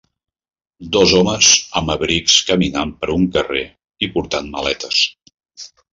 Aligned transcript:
Dos 0.95 1.11
homes 1.17 1.49
amb 1.81 1.93
abrics 1.95 2.37
caminant 2.47 2.95
per 3.03 3.11
una 3.17 3.31
carrer 3.37 3.63
i 4.07 4.11
portant 4.17 4.51
maletes. 4.57 5.03